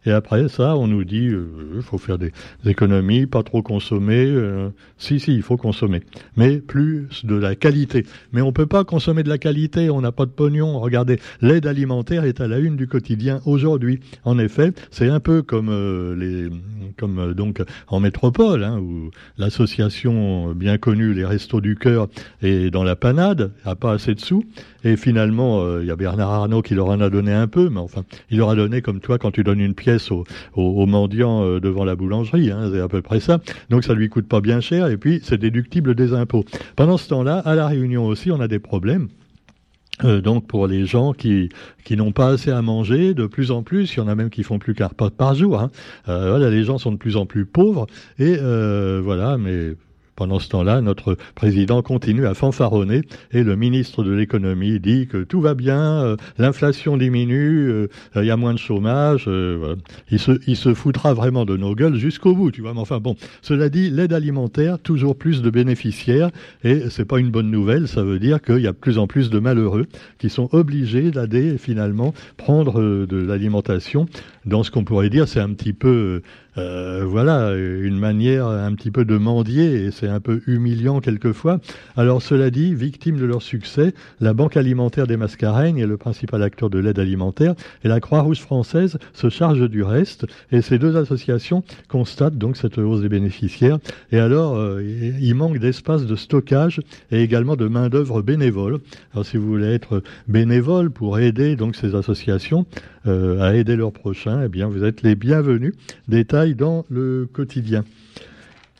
Et 0.07 0.11
après 0.11 0.47
ça, 0.47 0.77
on 0.77 0.87
nous 0.87 1.03
dit, 1.03 1.25
il 1.25 1.33
euh, 1.33 1.81
faut 1.81 1.97
faire 1.97 2.17
des, 2.17 2.31
économies, 2.65 3.25
pas 3.25 3.43
trop 3.43 3.61
consommer. 3.61 4.25
Euh, 4.25 4.69
si, 4.97 5.19
si, 5.19 5.35
il 5.35 5.41
faut 5.41 5.57
consommer, 5.57 6.01
mais 6.37 6.59
plus 6.59 7.25
de 7.25 7.35
la 7.35 7.55
qualité. 7.55 8.05
Mais 8.31 8.39
on 8.39 8.53
peut 8.53 8.67
pas 8.67 8.85
consommer 8.85 9.23
de 9.23 9.27
la 9.27 9.37
qualité, 9.37 9.89
on 9.89 9.99
n'a 9.99 10.13
pas 10.13 10.25
de 10.25 10.31
pognon. 10.31 10.79
Regardez, 10.79 11.19
l'aide 11.41 11.67
alimentaire 11.67 12.23
est 12.23 12.39
à 12.39 12.47
la 12.47 12.59
une 12.59 12.77
du 12.77 12.87
quotidien 12.87 13.41
aujourd'hui. 13.45 13.99
En 14.23 14.39
effet, 14.39 14.71
c'est 14.91 15.09
un 15.09 15.19
peu 15.19 15.41
comme 15.41 15.67
euh, 15.69 16.15
les, 16.15 16.49
comme 16.97 17.33
donc 17.33 17.61
en 17.89 17.99
métropole, 17.99 18.63
hein, 18.63 18.79
où 18.79 19.11
l'association 19.37 20.53
bien 20.53 20.77
connue, 20.77 21.13
les 21.13 21.25
Restos 21.25 21.59
du 21.59 21.75
Cœur, 21.75 22.07
est 22.41 22.71
dans 22.71 22.85
la 22.85 22.95
panade, 22.95 23.51
a 23.65 23.75
pas 23.75 23.91
assez 23.91 24.15
de 24.15 24.21
sous. 24.21 24.45
Et 24.85 24.95
finalement, 24.95 25.79
il 25.81 25.85
y 25.85 25.91
a 25.91 25.97
Bernard 25.97 26.31
Arnault 26.31 26.61
qui 26.61 26.75
leur 26.75 26.87
en 26.87 27.01
a 27.01 27.09
donné 27.09 27.33
un 27.33 27.47
peu, 27.47 27.67
mais 27.67 27.81
enfin, 27.81 28.03
il 28.29 28.37
leur 28.37 28.49
a 28.49 28.55
donné 28.55 28.81
comme 28.81 29.01
toi 29.01 29.17
quand 29.17 29.31
tu 29.31 29.43
donnes 29.43 29.59
une 29.59 29.73
pièce 29.73 29.96
aux, 30.55 30.85
mendiants 30.85 31.43
euh, 31.43 31.59
devant 31.59 31.85
la 31.85 31.95
boulangerie, 31.95 32.51
hein, 32.51 32.69
c'est 32.71 32.79
à 32.79 32.87
peu 32.87 33.01
près 33.01 33.19
ça. 33.19 33.39
Donc 33.69 33.83
ça 33.83 33.93
lui 33.93 34.09
coûte 34.09 34.27
pas 34.27 34.41
bien 34.41 34.61
cher 34.61 34.87
et 34.87 34.97
puis 34.97 35.19
c'est 35.23 35.37
déductible 35.37 35.95
des 35.95 36.13
impôts. 36.13 36.45
Pendant 36.75 36.97
ce 36.97 37.09
temps-là, 37.09 37.39
à 37.39 37.55
la 37.55 37.67
Réunion 37.67 38.05
aussi, 38.05 38.31
on 38.31 38.39
a 38.39 38.47
des 38.47 38.59
problèmes. 38.59 39.07
Euh, 40.03 40.21
donc 40.21 40.45
pour 40.45 40.67
les 40.67 40.85
gens 40.85 41.13
qui 41.13 41.49
qui 41.83 41.97
n'ont 41.97 42.11
pas 42.11 42.29
assez 42.29 42.51
à 42.51 42.61
manger, 42.61 43.13
de 43.13 43.25
plus 43.25 43.49
en 43.49 43.63
plus, 43.63 43.93
il 43.93 43.97
y 43.97 43.99
en 44.01 44.07
a 44.07 44.13
même 44.13 44.29
qui 44.29 44.43
font 44.43 44.59
plus 44.59 44.75
qu'un 44.75 44.87
repas 44.87 45.09
par 45.09 45.33
jour. 45.33 45.59
Hein. 45.59 45.71
Euh, 46.07 46.49
les 46.49 46.63
gens 46.63 46.77
sont 46.77 46.91
de 46.91 46.97
plus 46.97 47.17
en 47.17 47.25
plus 47.25 47.45
pauvres 47.45 47.87
et 48.19 48.35
voilà, 48.37 49.37
mais 49.37 49.75
pendant 50.17 50.39
ce 50.39 50.49
temps-là, 50.49 50.81
notre 50.81 51.15
président 51.35 51.81
continue 51.83 52.25
à 52.25 52.33
fanfaronner 52.33 53.01
et 53.31 53.43
le 53.43 53.55
ministre 53.55 54.03
de 54.03 54.11
l'économie 54.11 54.79
dit 54.79 55.07
que 55.07 55.23
tout 55.23 55.39
va 55.39 55.53
bien, 55.53 55.79
euh, 55.79 56.17
l'inflation 56.39 56.97
diminue, 56.97 57.69
euh, 57.69 57.87
il 58.15 58.25
y 58.25 58.31
a 58.31 58.35
moins 58.35 58.53
de 58.53 58.59
chômage. 58.59 59.25
Euh, 59.27 59.75
il, 60.09 60.19
se, 60.19 60.73
foutra 60.73 61.13
vraiment 61.13 61.45
de 61.45 61.55
nos 61.55 61.75
gueules 61.75 61.95
jusqu'au 61.95 62.33
bout, 62.33 62.51
tu 62.51 62.61
vois. 62.61 62.73
Mais 62.73 62.79
enfin 62.79 62.99
bon, 62.99 63.15
cela 63.43 63.69
dit, 63.69 63.91
l'aide 63.91 64.11
alimentaire, 64.11 64.79
toujours 64.79 65.15
plus 65.15 65.43
de 65.43 65.51
bénéficiaires 65.51 66.31
et 66.63 66.89
c'est 66.89 67.05
pas 67.05 67.19
une 67.19 67.29
bonne 67.29 67.51
nouvelle. 67.51 67.87
Ça 67.87 68.03
veut 68.03 68.17
dire 68.17 68.41
qu'il 68.41 68.59
y 68.59 68.67
a 68.67 68.71
de 68.71 68.77
plus 68.77 68.97
en 68.97 69.05
plus 69.05 69.29
de 69.29 69.37
malheureux 69.37 69.85
qui 70.17 70.31
sont 70.31 70.49
obligés 70.51 71.11
d'aller 71.11 71.59
finalement 71.59 72.15
prendre 72.37 72.81
de 73.05 73.17
l'alimentation 73.17 74.07
dans 74.45 74.63
ce 74.63 74.71
qu'on 74.71 74.83
pourrait 74.83 75.09
dire, 75.09 75.27
c'est 75.27 75.41
un 75.41 75.53
petit 75.53 75.73
peu 75.73 76.21
euh, 76.57 77.03
voilà, 77.05 77.55
une 77.55 77.97
manière 77.97 78.47
un 78.47 78.73
petit 78.73 78.91
peu 78.91 79.05
de 79.05 79.17
mendier 79.17 79.85
et 79.85 79.91
c'est 79.91 80.07
un 80.07 80.19
peu 80.19 80.41
humiliant 80.47 80.99
quelquefois. 80.99 81.59
Alors 81.95 82.21
cela 82.21 82.49
dit, 82.49 82.73
victime 82.73 83.17
de 83.17 83.25
leur 83.25 83.41
succès, 83.41 83.93
la 84.19 84.33
Banque 84.33 84.57
alimentaire 84.57 85.07
des 85.07 85.17
Mascareignes 85.17 85.77
est 85.77 85.85
le 85.85 85.97
principal 85.97 86.41
acteur 86.43 86.69
de 86.69 86.79
l'aide 86.79 86.99
alimentaire 86.99 87.53
et 87.83 87.87
la 87.87 87.99
Croix-Rouge 87.99 88.41
française 88.41 88.97
se 89.13 89.29
charge 89.29 89.69
du 89.69 89.83
reste 89.83 90.25
et 90.51 90.61
ces 90.61 90.79
deux 90.79 90.95
associations 90.97 91.63
constatent 91.89 92.37
donc 92.37 92.57
cette 92.57 92.77
hausse 92.77 93.01
des 93.01 93.09
bénéficiaires 93.09 93.79
et 94.11 94.19
alors 94.19 94.55
euh, 94.55 94.81
il 94.83 95.35
manque 95.35 95.59
d'espace 95.59 96.05
de 96.05 96.15
stockage 96.15 96.81
et 97.11 97.21
également 97.21 97.55
de 97.55 97.67
main 97.67 97.89
d'œuvre 97.89 98.21
bénévole. 98.21 98.79
Alors 99.13 99.25
si 99.25 99.37
vous 99.37 99.47
voulez 99.47 99.73
être 99.73 100.01
bénévole 100.27 100.89
pour 100.89 101.19
aider 101.19 101.55
donc 101.55 101.75
ces 101.75 101.95
associations 101.95 102.65
euh, 103.07 103.41
à 103.41 103.55
aider 103.55 103.75
leurs 103.75 103.91
prochains, 103.91 104.43
eh 104.45 104.49
bien 104.49 104.67
vous 104.67 104.83
êtes 104.83 105.01
les 105.01 105.15
bienvenus. 105.15 105.73
Détail 106.07 106.55
dans 106.55 106.85
le 106.89 107.27
quotidien. 107.31 107.83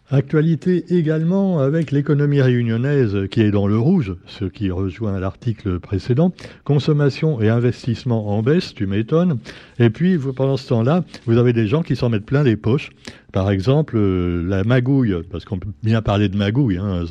Actualité 0.10 0.86
également 0.96 1.60
avec 1.60 1.92
l'économie 1.92 2.40
réunionnaise 2.40 3.28
qui 3.30 3.42
est 3.42 3.52
dans 3.52 3.68
le 3.68 3.78
rouge, 3.78 4.16
ce 4.26 4.46
qui 4.46 4.72
rejoint 4.72 5.20
l'article 5.20 5.82
précédent. 5.82 6.32
Consommation 6.64 7.42
et 7.42 7.50
investissement 7.50 8.30
en 8.30 8.42
baisse, 8.42 8.74
tu 8.74 8.88
m'étonnes. 8.88 9.40
Et 9.80 9.90
puis, 9.90 10.18
pendant 10.18 10.56
ce 10.56 10.70
temps-là, 10.70 11.04
vous 11.26 11.38
avez 11.38 11.52
des 11.52 11.68
gens 11.68 11.82
qui 11.82 11.98
s'en 11.98 12.08
mettent 12.08 12.26
plein 12.26 12.44
les 12.44 12.56
poches 12.56 12.92
par 13.34 13.52
exemple, 13.52 13.96
euh, 13.98 14.42
la 14.48 14.64
magouille, 14.64 15.16
parce 15.30 15.44
qu'on 15.44 15.60
peut 15.60 15.70
bien 15.84 16.02
parler 16.02 16.30
de 16.30 16.38
magouille, 16.38 16.78
hein, 16.78 17.04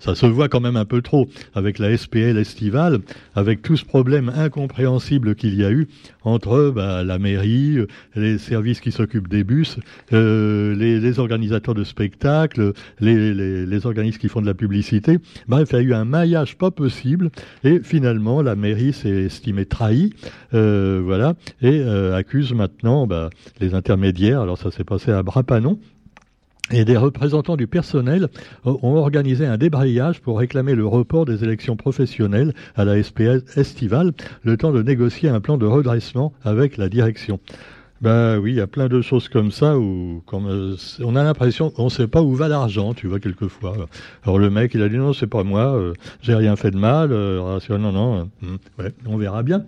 ça, 0.00 0.14
se 0.14 0.26
voit 0.26 0.48
quand 0.48 0.60
même 0.60 0.76
un 0.76 0.86
peu 0.86 1.02
trop 1.02 1.28
avec 1.54 1.78
la 1.78 1.94
SPL 1.96 2.38
estivale, 2.38 3.00
avec 3.34 3.60
tout 3.60 3.76
ce 3.76 3.84
problème 3.84 4.32
incompréhensible 4.34 5.34
qu'il 5.34 5.54
y 5.54 5.64
a 5.64 5.70
eu 5.70 5.86
entre 6.24 6.72
bah, 6.74 7.04
la 7.04 7.18
mairie, 7.18 7.78
les 8.14 8.38
services 8.38 8.80
qui 8.80 8.92
s'occupent 8.92 9.28
des 9.28 9.44
bus, 9.44 9.78
euh, 10.12 10.74
les, 10.74 11.18
organisateurs 11.18 11.74
de 11.74 11.84
spectacles, 11.84 12.72
les, 13.00 13.86
organismes 13.86 14.18
qui 14.18 14.28
font 14.28 14.40
de 14.40 14.46
la 14.46 14.54
publicité. 14.54 15.18
Bref, 15.48 15.68
il 15.72 15.76
y 15.76 15.78
a 15.78 15.82
eu 15.82 15.94
un 15.94 16.04
maillage 16.04 16.56
pas 16.56 16.70
possible 16.70 17.30
et 17.64 17.80
finalement 17.82 18.42
la 18.42 18.56
mairie 18.56 18.92
s'est 18.92 19.24
estimée 19.24 19.66
trahie, 19.66 20.12
euh, 20.54 21.00
voilà, 21.04 21.34
et 21.62 21.82
accuse 21.82 22.52
maintenant 22.52 23.06
bah, 23.06 23.30
les 23.60 23.74
intermédiaires. 23.74 24.40
Alors 24.40 24.58
ça 24.58 24.70
s'est 24.70 24.84
passé 24.84 25.12
à 25.12 25.22
bras 25.22 25.42
et 26.70 26.84
des 26.84 26.96
représentants 26.96 27.56
du 27.56 27.66
personnel 27.66 28.28
ont 28.64 28.96
organisé 28.96 29.46
un 29.46 29.56
débrayage 29.56 30.20
pour 30.20 30.38
réclamer 30.38 30.74
le 30.74 30.86
report 30.86 31.24
des 31.24 31.44
élections 31.44 31.76
professionnelles 31.76 32.54
à 32.76 32.84
la 32.84 33.02
SPS 33.02 33.56
estivale, 33.56 34.12
le 34.42 34.56
temps 34.56 34.72
de 34.72 34.82
négocier 34.82 35.28
un 35.28 35.40
plan 35.40 35.56
de 35.56 35.66
redressement 35.66 36.32
avec 36.44 36.76
la 36.76 36.88
direction. 36.88 37.40
Ben 38.00 38.38
oui, 38.38 38.52
il 38.52 38.56
y 38.56 38.60
a 38.60 38.68
plein 38.68 38.86
de 38.86 39.00
choses 39.00 39.28
comme 39.28 39.50
ça 39.50 39.76
où 39.76 40.22
comme, 40.24 40.76
on 41.00 41.16
a 41.16 41.24
l'impression 41.24 41.68
qu'on 41.70 41.86
ne 41.86 41.88
sait 41.88 42.06
pas 42.06 42.22
où 42.22 42.32
va 42.32 42.46
l'argent, 42.46 42.94
tu 42.94 43.08
vois, 43.08 43.18
quelquefois. 43.18 43.74
Alors 44.22 44.38
le 44.38 44.50
mec, 44.50 44.72
il 44.74 44.82
a 44.82 44.88
dit 44.88 44.98
non, 44.98 45.12
c'est 45.12 45.26
pas 45.26 45.42
moi, 45.42 45.74
euh, 45.74 45.94
j'ai 46.22 46.36
rien 46.36 46.54
fait 46.54 46.70
de 46.70 46.76
mal, 46.76 47.10
euh, 47.10 47.58
non, 47.70 47.90
non, 47.90 48.30
euh, 48.44 48.56
ouais, 48.78 48.92
on 49.06 49.16
verra 49.16 49.42
bien. 49.42 49.64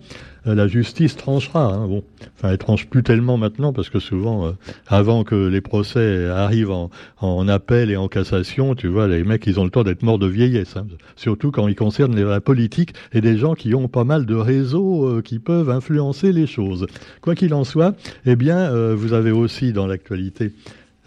Euh, 0.47 0.55
la 0.55 0.67
justice 0.67 1.15
tranchera. 1.15 1.65
Hein, 1.65 1.87
bon, 1.87 2.03
enfin, 2.35 2.49
elle 2.49 2.57
tranche 2.57 2.87
plus 2.87 3.03
tellement 3.03 3.37
maintenant 3.37 3.73
parce 3.73 3.89
que 3.89 3.99
souvent, 3.99 4.47
euh, 4.47 4.51
avant 4.87 5.23
que 5.23 5.35
les 5.35 5.61
procès 5.61 6.27
arrivent 6.27 6.71
en, 6.71 7.47
appel 7.47 7.91
et 7.91 7.97
en 7.97 8.07
cassation, 8.07 8.73
tu 8.75 8.87
vois, 8.87 9.07
les 9.07 9.23
mecs, 9.23 9.45
ils 9.45 9.59
ont 9.59 9.63
le 9.63 9.69
temps 9.69 9.83
d'être 9.83 10.03
morts 10.03 10.19
de 10.19 10.27
vieillesse. 10.27 10.77
Hein, 10.77 10.87
surtout 11.15 11.51
quand 11.51 11.67
ils 11.67 11.75
concernent 11.75 12.19
la 12.19 12.41
politique 12.41 12.93
et 13.13 13.21
des 13.21 13.37
gens 13.37 13.53
qui 13.53 13.75
ont 13.75 13.87
pas 13.87 14.03
mal 14.03 14.25
de 14.25 14.35
réseaux 14.35 15.05
euh, 15.05 15.21
qui 15.21 15.37
peuvent 15.37 15.69
influencer 15.69 16.31
les 16.31 16.47
choses. 16.47 16.87
Quoi 17.21 17.35
qu'il 17.35 17.53
en 17.53 17.63
soit, 17.63 17.95
eh 18.25 18.35
bien, 18.35 18.71
vous 18.95 19.13
avez 19.13 19.31
aussi 19.31 19.73
dans 19.73 19.87
l'actualité 19.87 20.53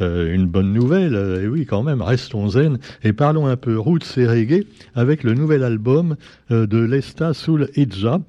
une 0.01 0.47
bonne 0.47 0.73
nouvelle, 0.73 1.15
et 1.43 1.47
oui 1.47 1.67
quand 1.67 1.83
même, 1.83 2.03
restons 2.03 2.49
zen 2.49 2.79
et 3.03 3.13
parlons 3.13 3.47
un 3.47 3.57
peu 3.57 3.79
roots 3.79 4.19
et 4.19 4.27
reggae 4.27 4.65
avec 4.95 5.23
le 5.23 5.35
nouvel 5.35 5.63
album 5.63 6.17
de 6.51 6.79
Lesta 6.79 7.33
Soul 7.33 7.69
Idja. 7.77 8.21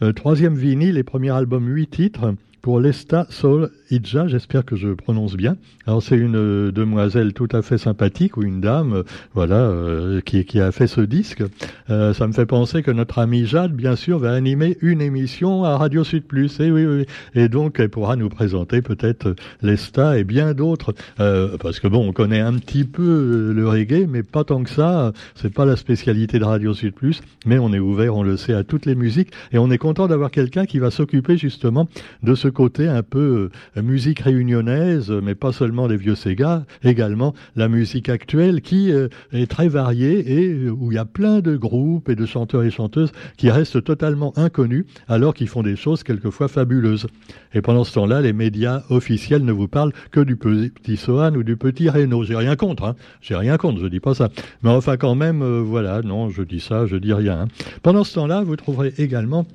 Euh, 0.00 0.12
troisième 0.12 0.54
vinyle 0.54 0.96
et 0.96 1.02
premier 1.02 1.30
album, 1.30 1.66
huit 1.68 1.88
titres 1.88 2.32
pour 2.62 2.78
Lesta 2.78 3.26
Soul 3.30 3.70
Idja, 3.90 4.28
j'espère 4.28 4.64
que 4.64 4.76
je 4.76 4.88
prononce 4.88 5.34
bien. 5.34 5.56
Alors 5.86 6.02
c'est 6.02 6.16
une 6.16 6.36
euh, 6.36 6.72
demoiselle 6.72 7.32
tout 7.32 7.48
à 7.52 7.62
fait 7.62 7.78
sympathique 7.78 8.36
ou 8.36 8.42
une 8.42 8.60
dame, 8.60 8.92
euh, 8.92 9.02
voilà, 9.32 9.56
euh, 9.56 10.20
qui, 10.20 10.44
qui, 10.44 10.60
a 10.60 10.72
fait 10.72 10.86
ce 10.86 11.00
disque. 11.00 11.42
ça 11.88 12.26
me 12.26 12.32
fait 12.32 12.46
penser 12.46 12.82
que 12.82 12.90
notre 12.90 13.18
amie 13.18 13.46
Jade, 13.46 13.72
bien 13.72 13.96
sûr, 13.96 14.18
va 14.18 14.32
animer 14.32 14.76
une 14.82 15.00
émission 15.00 15.64
à 15.64 15.76
Radio 15.78 16.04
Sud 16.04 16.24
Plus. 16.24 16.60
Et 16.60 16.66
eh 16.66 16.70
oui, 16.70 16.84
oui, 16.84 17.06
et 17.34 17.48
donc 17.48 17.80
elle 17.80 17.88
pourra 17.88 18.16
nous 18.16 18.28
présenter 18.28 18.82
peut-être 18.82 19.34
Lesta 19.62 20.18
et 20.18 20.24
bien 20.24 20.52
d'autres, 20.52 20.94
parce 21.16 21.80
que 21.80 21.88
bon, 21.88 22.08
on 22.08 22.12
connaît 22.12 22.40
un 22.40 22.54
petit 22.54 22.84
peu 22.84 23.52
le 23.54 23.68
reggae, 23.68 24.06
mais 24.06 24.22
pas 24.22 24.44
tant 24.44 24.62
que 24.62 24.70
ça. 24.70 25.12
C'est 25.34 25.52
pas 25.52 25.64
la 25.64 25.76
spécialité 25.76 26.38
de 26.38 26.44
Radio 26.44 26.74
Sud 26.74 26.94
Plus, 26.94 27.22
mais 27.46 27.58
on 27.58 27.72
est 27.72 27.78
ouvert, 27.78 28.16
on 28.16 28.22
le 28.22 28.36
sait, 28.36 28.52
à 28.52 28.64
toutes 28.64 28.84
les 28.84 28.94
musiques, 28.94 29.32
et 29.52 29.58
on 29.58 29.70
est 29.70 29.78
content 29.78 30.08
d'avoir 30.08 30.30
quelqu'un 30.30 30.66
qui 30.66 30.78
va 30.78 30.90
s'occuper 30.90 31.36
justement 31.38 31.88
de 32.22 32.34
ce 32.34 32.48
côté 32.48 32.88
un 32.88 33.02
peu 33.02 33.50
musique 33.82 34.20
réunionnaise, 34.20 35.10
mais 35.10 35.34
pas 35.34 35.52
seulement 35.52 35.86
les 35.86 35.96
vieux 35.96 36.14
Sega, 36.14 36.64
également 36.82 37.34
la 37.56 37.68
musique 37.68 38.08
actuelle 38.08 38.60
qui 38.60 38.90
est 38.90 39.50
très 39.50 39.68
variée 39.68 40.40
et 40.40 40.70
où 40.70 40.92
il 40.92 40.94
y 40.94 40.98
a 40.98 41.04
plein 41.04 41.40
de 41.40 41.56
groupes 41.56 42.08
et 42.08 42.14
de 42.14 42.26
chanteurs 42.26 42.62
et 42.62 42.70
chanteuses 42.70 43.12
qui 43.36 43.50
restent 43.50 43.82
totalement 43.82 44.32
inconnus 44.36 44.84
alors 45.08 45.34
qu'ils 45.34 45.48
font 45.48 45.62
des 45.62 45.76
choses 45.76 46.02
quelquefois 46.02 46.48
fabuleuses. 46.48 47.06
Et 47.54 47.62
pendant 47.62 47.84
ce 47.84 47.94
temps-là, 47.94 48.20
les 48.20 48.32
médias 48.32 48.82
officiels 48.90 49.44
ne 49.44 49.52
vous 49.52 49.68
parlent 49.68 49.92
que 50.10 50.20
du 50.20 50.36
petit 50.36 50.96
Sohan 50.96 51.34
ou 51.34 51.42
du 51.42 51.56
petit 51.56 51.88
Renault. 51.88 52.24
J'ai 52.24 52.36
rien 52.36 52.56
contre, 52.56 52.84
hein. 52.84 52.96
J'ai 53.20 53.36
rien 53.36 53.56
contre, 53.56 53.80
je 53.80 53.86
dis 53.86 54.00
pas 54.00 54.14
ça. 54.14 54.28
Mais 54.62 54.70
enfin, 54.70 54.96
quand 54.96 55.14
même, 55.14 55.42
euh, 55.42 55.62
voilà, 55.62 56.02
non, 56.02 56.30
je 56.30 56.42
dis 56.42 56.60
ça, 56.60 56.86
je 56.86 56.96
dis 56.96 57.12
rien. 57.12 57.42
Hein. 57.42 57.48
Pendant 57.82 58.04
ce 58.04 58.14
temps-là, 58.14 58.42
vous 58.42 58.56
trouverez 58.56 58.92
également 58.98 59.46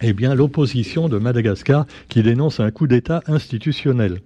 eh 0.00 0.12
bien, 0.12 0.34
l'opposition 0.34 1.08
de 1.08 1.18
Madagascar 1.18 1.86
qui 2.08 2.22
dénonce 2.22 2.60
un 2.60 2.70
coup 2.70 2.86
d'État 2.86 3.22
institutionnel. 3.26 4.20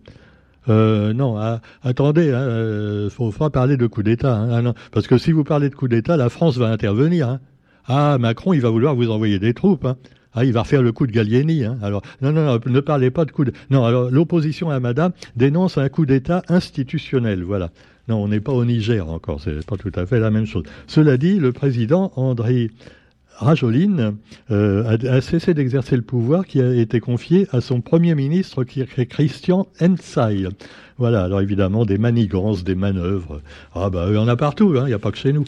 Euh, 0.68 1.12
non, 1.12 1.36
ah, 1.36 1.60
attendez, 1.82 2.26
il 2.26 2.34
hein, 2.34 2.40
euh, 2.40 3.10
faut 3.10 3.30
pas 3.30 3.50
parler 3.50 3.76
de 3.76 3.86
coup 3.86 4.02
d'État, 4.02 4.34
hein, 4.36 4.64
ah, 4.66 4.74
parce 4.92 5.06
que 5.06 5.18
si 5.18 5.32
vous 5.32 5.44
parlez 5.44 5.68
de 5.68 5.74
coup 5.74 5.88
d'État, 5.88 6.16
la 6.16 6.28
France 6.28 6.56
va 6.56 6.68
intervenir. 6.68 7.28
Hein. 7.28 7.40
Ah, 7.86 8.16
Macron, 8.18 8.54
il 8.54 8.60
va 8.60 8.70
vouloir 8.70 8.94
vous 8.94 9.10
envoyer 9.10 9.38
des 9.38 9.52
troupes. 9.52 9.86
Ah, 10.32 10.44
il 10.44 10.52
va 10.52 10.62
refaire 10.62 10.82
le 10.82 10.90
coup 10.92 11.06
de 11.06 11.12
Gallieni. 11.12 11.64
Alors, 11.82 12.02
non, 12.22 12.32
non, 12.32 12.44
non, 12.44 12.60
ne 12.64 12.80
parlez 12.80 13.10
pas 13.10 13.24
de 13.24 13.30
coup 13.30 13.44
de... 13.44 13.52
Non, 13.70 13.84
alors, 13.84 14.10
l'opposition 14.10 14.70
à 14.70 14.80
Madame 14.80 15.12
dénonce 15.36 15.78
un 15.78 15.88
coup 15.88 16.06
d'État 16.06 16.42
institutionnel, 16.48 17.42
voilà. 17.42 17.70
Non, 18.08 18.22
on 18.22 18.28
n'est 18.28 18.40
pas 18.40 18.52
au 18.52 18.64
Niger 18.64 19.08
encore, 19.08 19.40
c'est 19.40 19.64
pas 19.64 19.76
tout 19.76 19.92
à 19.94 20.06
fait 20.06 20.18
la 20.18 20.30
même 20.30 20.46
chose. 20.46 20.64
Cela 20.86 21.16
dit, 21.16 21.38
le 21.38 21.52
président 21.52 22.12
André 22.16 22.70
Rajoline 23.36 24.16
euh, 24.50 24.96
a, 25.08 25.20
cessé 25.20 25.54
d'exercer 25.54 25.96
le 25.96 26.02
pouvoir 26.02 26.46
qui 26.46 26.60
a 26.60 26.72
été 26.74 27.00
confié 27.00 27.46
à 27.52 27.60
son 27.60 27.80
premier 27.80 28.14
ministre, 28.14 28.64
Christian 28.64 29.66
Ensai. 29.80 30.46
Voilà, 30.98 31.24
alors 31.24 31.40
évidemment, 31.40 31.84
des 31.84 31.98
manigances, 31.98 32.62
des 32.62 32.76
manœuvres. 32.76 33.40
Ah 33.74 33.90
bah, 33.90 34.06
il 34.08 34.14
y 34.14 34.18
en 34.18 34.28
a 34.28 34.36
partout, 34.36 34.74
hein, 34.76 34.84
il 34.84 34.88
n'y 34.88 34.94
a 34.94 34.98
pas 34.98 35.10
que 35.10 35.18
chez 35.18 35.32
nous. 35.32 35.44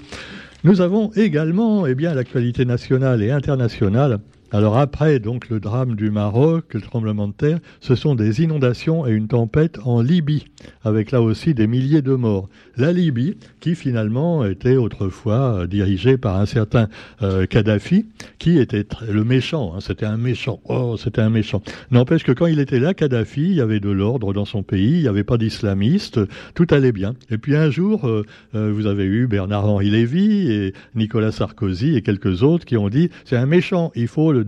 Nous 0.64 0.81
avons 0.81 1.12
également, 1.12 1.87
eh 1.87 1.95
bien, 1.95 2.14
l'actualité 2.14 2.64
nationale 2.64 3.23
et 3.23 3.31
internationale 3.31 4.19
alors 4.53 4.79
après 4.79 5.19
donc 5.19 5.49
le 5.49 5.59
drame 5.59 5.97
du 5.97 6.11
Maroc, 6.11 6.75
le 6.75 6.81
tremblement 6.81 7.26
de 7.29 7.33
terre, 7.33 7.59
ce 7.81 7.95
sont 7.95 8.15
des 8.15 8.43
inondations 8.43 9.07
et 9.07 9.11
une 9.11 9.29
tempête 9.29 9.79
en 9.85 10.00
Libye, 10.00 10.45
avec 10.85 11.11
là 11.11 11.21
aussi 11.21 11.53
des 11.53 11.67
milliers 11.67 12.03
de 12.03 12.15
morts. 12.15 12.49
La 12.76 12.93
Libye, 12.93 13.37
qui 13.61 13.75
finalement 13.75 14.45
était 14.45 14.76
autrefois 14.76 15.61
euh, 15.61 15.67
dirigée 15.67 16.17
par 16.17 16.37
un 16.37 16.47
certain 16.47 16.88
euh, 17.23 17.47
Kadhafi, 17.47 18.07
qui 18.38 18.59
était 18.59 18.87
le 19.09 19.25
méchant, 19.25 19.73
hein, 19.75 19.81
c'était 19.81 20.07
un 20.07 20.17
méchant, 20.17 20.61
oh 20.69 20.97
c'était 20.97 21.23
un 21.23 21.31
méchant. 21.31 21.62
N'empêche 21.91 22.23
que 22.23 22.33
quand 22.33 22.47
il 22.47 22.61
était 22.61 22.79
là, 22.79 22.95
Kadhafi, 22.95 23.43
il 23.43 23.55
y 23.55 23.61
avait 23.61 23.81
de 23.81 23.91
l'ordre 23.91 24.33
dans 24.33 24.45
son 24.45 24.62
pays, 24.62 24.93
il 24.93 25.03
n'y 25.03 25.09
avait 25.09 25.25
pas 25.25 25.38
d'islamistes, 25.38 26.21
tout 26.55 26.67
allait 26.71 26.93
bien. 26.93 27.15
Et 27.31 27.38
puis 27.38 27.57
un 27.57 27.71
jour, 27.71 28.07
euh, 28.07 28.23
vous 28.53 28.87
avez 28.87 29.05
eu 29.05 29.26
Bernard-Henri 29.26 29.91
Lévy 29.91 30.53
et 30.53 30.75
Nicolas 30.95 31.33
Sarkozy 31.33 31.97
et 31.97 32.03
quelques 32.03 32.43
autres 32.43 32.65
qui 32.65 32.76
ont 32.76 32.88
dit 32.88 33.11
c'est 33.25 33.37
un 33.37 33.47
méchant, 33.47 33.91
il 33.95 34.07
faut 34.07 34.33
le 34.33 34.45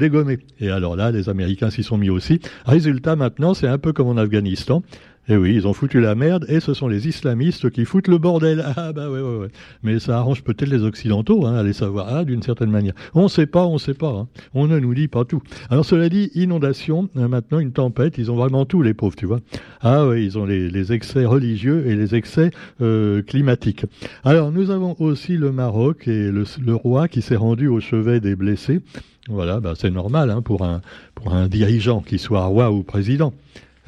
Et 0.60 0.70
alors 0.70 0.96
là, 0.96 1.10
les 1.10 1.28
Américains 1.28 1.70
s'y 1.70 1.82
sont 1.82 1.98
mis 1.98 2.10
aussi. 2.10 2.40
Résultat, 2.64 3.16
maintenant, 3.16 3.54
c'est 3.54 3.68
un 3.68 3.78
peu 3.78 3.92
comme 3.92 4.08
en 4.08 4.16
Afghanistan. 4.16 4.82
Et 5.28 5.36
oui, 5.36 5.54
ils 5.54 5.66
ont 5.66 5.74
foutu 5.74 6.00
la 6.00 6.14
merde 6.14 6.46
et 6.48 6.58
ce 6.60 6.72
sont 6.72 6.88
les 6.88 7.06
islamistes 7.06 7.70
qui 7.70 7.84
foutent 7.84 8.08
le 8.08 8.18
bordel. 8.18 8.64
Ah 8.80 8.92
bah 8.92 9.10
ouais, 9.10 9.20
ouais, 9.20 9.38
ouais. 9.38 9.48
Mais 9.82 9.98
ça 9.98 10.18
arrange 10.18 10.42
peut-être 10.42 10.68
les 10.68 10.84
Occidentaux, 10.84 11.44
hein, 11.46 11.56
allez 11.56 11.72
savoir, 11.72 12.06
ah, 12.08 12.24
d'une 12.24 12.42
certaine 12.42 12.70
manière. 12.70 12.94
On 13.12 13.24
ne 13.24 13.28
sait 13.28 13.46
pas, 13.46 13.66
on 13.66 13.74
ne 13.74 13.78
sait 13.78 13.94
pas. 13.94 14.10
Hein. 14.10 14.28
On 14.54 14.68
ne 14.68 14.78
nous 14.78 14.94
dit 14.94 15.08
pas 15.08 15.24
tout. 15.24 15.42
Alors 15.68 15.84
cela 15.84 16.08
dit, 16.08 16.30
inondation, 16.34 17.08
hein, 17.16 17.28
maintenant 17.28 17.58
une 17.58 17.72
tempête, 17.72 18.18
ils 18.18 18.30
ont 18.30 18.36
vraiment 18.36 18.66
tout 18.66 18.82
les 18.82 18.94
pauvres, 18.94 19.16
tu 19.16 19.26
vois. 19.26 19.40
Ah 19.80 20.06
oui, 20.06 20.24
ils 20.24 20.38
ont 20.38 20.44
les, 20.44 20.92
excès 20.92 21.24
religieux 21.24 21.86
et 21.86 21.96
les 21.96 22.14
excès 22.14 22.50
euh, 22.80 23.20
climatiques. 23.22 23.84
Alors 24.24 24.52
nous 24.52 24.70
avons 24.70 24.96
aussi 25.00 25.36
le 25.36 25.50
Maroc 25.50 26.06
et 26.06 26.30
le, 26.30 26.44
le 26.64 26.74
roi 26.74 27.08
qui 27.08 27.20
s'est 27.20 27.36
rendu 27.36 27.66
au 27.66 27.80
chevet 27.80 28.20
des 28.20 28.36
blessés. 28.36 28.80
Voilà, 29.28 29.60
bah, 29.60 29.74
c'est 29.76 29.90
normal 29.90 30.30
hein, 30.30 30.40
pour, 30.40 30.64
un, 30.64 30.80
pour 31.14 31.34
un 31.34 31.48
dirigeant, 31.48 32.00
qui 32.00 32.18
soit 32.18 32.46
roi 32.46 32.70
ou 32.70 32.82
président, 32.82 33.34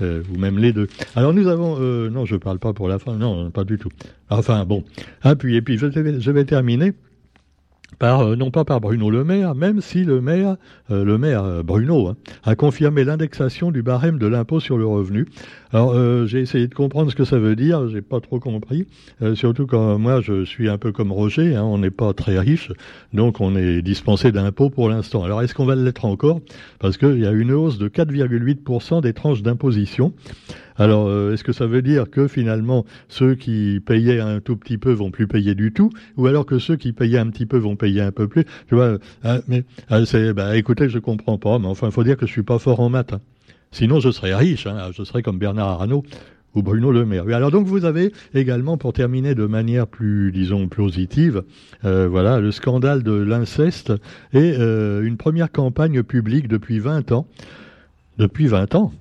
euh, 0.03 0.23
ou 0.33 0.39
même 0.39 0.59
les 0.59 0.73
deux. 0.73 0.89
Alors 1.17 1.33
nous 1.33 1.49
avons... 1.49 1.77
Euh, 1.81 2.11
non, 2.11 2.25
je 2.25 2.37
parle 2.37 2.59
pas 2.59 2.73
pour 2.73 2.89
la 2.89 2.99
fin, 2.99 3.17
non, 3.17 3.51
pas 3.51 3.65
du 3.65 3.79
tout. 3.79 3.91
Enfin, 4.29 4.65
bon. 4.65 4.85
Ah, 5.23 5.37
puis, 5.37 5.57
et 5.57 5.63
puis 5.63 5.79
je 5.79 5.87
je 5.91 6.31
vais 6.31 6.45
terminer 6.45 6.93
euh, 8.03 8.37
non 8.37 8.51
pas 8.51 8.65
par 8.65 8.81
Bruno 8.81 9.11
Le 9.11 9.25
Maire, 9.25 9.55
même 9.55 9.81
si 9.81 10.05
le 10.05 10.21
maire, 10.21 10.57
euh, 10.91 11.05
le 11.05 11.19
maire 11.19 11.45
euh, 11.45 11.63
Bruno, 11.63 12.09
hein, 12.09 12.17
a 12.45 12.55
confirmé 12.55 13.05
l'indexation 13.05 13.71
du 13.71 13.83
barème 13.83 14.19
de 14.19 14.27
l'impôt 14.27 14.61
sur 14.61 14.79
le 14.79 14.87
revenu. 14.87 15.27
Alors 15.73 15.95
j'ai 16.27 16.41
essayé 16.41 16.67
de 16.67 16.75
comprendre 16.75 17.13
ce 17.13 17.17
que 17.17 17.25
ça 17.25 17.39
veut 17.39 17.55
dire, 17.55 17.89
j'ai 17.89 18.03
pas 18.03 18.19
trop 18.19 18.41
compris, 18.41 18.89
surtout 19.35 19.69
quand 19.69 20.01
moi 20.01 20.21
je 20.21 20.45
suis 20.45 20.69
un 20.69 20.79
peu 20.79 20.91
comme 20.91 21.13
Roger, 21.13 21.55
hein, 21.55 21.63
on 21.63 21.79
n'est 21.79 21.93
pas 21.93 22.13
très 22.13 22.41
riche, 22.41 22.73
donc 23.13 23.41
on 23.41 23.55
est 23.55 23.81
dispensé 23.81 24.33
d'impôt 24.33 24.69
pour 24.69 24.89
l'instant. 24.89 25.23
Alors 25.23 25.43
est-ce 25.43 25.55
qu'on 25.55 25.67
va 25.67 25.77
l'être 25.77 26.07
encore? 26.07 26.41
Parce 26.81 26.97
qu'il 26.97 27.21
y 27.21 27.27
a 27.27 27.31
une 27.31 27.53
hausse 27.53 27.79
de 27.79 27.89
4,8% 27.89 29.01
des 29.01 29.13
tranches 29.13 29.43
d'imposition. 29.43 30.13
Alors, 30.81 31.09
euh, 31.09 31.35
est-ce 31.35 31.45
que 31.45 31.53
ça 31.53 31.67
veut 31.67 31.83
dire 31.83 32.09
que 32.11 32.27
finalement, 32.27 32.87
ceux 33.09 33.35
qui 33.35 33.81
payaient 33.85 34.19
un 34.19 34.41
tout 34.41 34.57
petit 34.57 34.79
peu 34.79 34.93
vont 34.93 35.11
plus 35.11 35.27
payer 35.27 35.55
du 35.55 35.73
tout, 35.73 35.91
ou 36.17 36.27
alors 36.27 36.47
que 36.47 36.59
ceux 36.59 36.77
qui 36.77 36.95
payaient 36.95 37.19
un 37.19 37.29
petit 37.29 37.45
peu 37.45 37.59
vont 37.59 37.77
payer 37.77 38.01
un 38.01 38.13
peu 38.13 38.29
plus? 38.29 38.47
Tu 38.67 38.75
vois, 38.75 38.97
hein, 39.23 39.41
mais 39.47 39.65
hein, 39.91 40.03
bah, 40.35 40.57
écoutez, 40.57 40.89
je 40.89 40.99
comprends 40.99 41.37
pas, 41.37 41.59
mais 41.59 41.67
enfin, 41.67 41.89
il 41.89 41.93
faut 41.93 42.03
dire 42.03 42.17
que 42.17 42.25
je 42.25 42.33
suis 42.33 42.43
pas 42.43 42.59
fort 42.59 42.81
en 42.81 42.89
maths. 42.89 43.13
Hein. 43.13 43.21
Sinon, 43.73 44.01
je 44.01 44.11
serais 44.11 44.35
riche, 44.35 44.67
je 44.97 45.05
serais 45.05 45.23
comme 45.23 45.39
Bernard 45.39 45.69
Arnault 45.69 46.03
ou 46.55 46.63
Bruno 46.63 46.91
Le 46.93 47.05
Maire. 47.05 47.25
Alors 47.29 47.51
donc 47.51 47.67
vous 47.67 47.85
avez 47.85 48.11
également, 48.33 48.79
pour 48.79 48.95
terminer 48.95 49.35
de 49.35 49.45
manière 49.45 49.87
plus, 49.87 50.33
disons, 50.33 50.67
positive, 50.67 51.43
euh, 51.85 52.09
voilà, 52.09 52.41
le 52.41 52.53
scandale 52.53 53.03
de 53.03 53.13
l'inceste 53.13 53.93
et 54.33 54.55
euh, 54.59 55.03
une 55.03 55.19
première 55.19 55.53
campagne 55.53 56.03
publique 56.03 56.49
depuis 56.49 56.79
20 56.79 57.13
ans. 57.13 57.27
Depuis 58.17 58.47
20 58.47 58.75
ans 58.75 58.93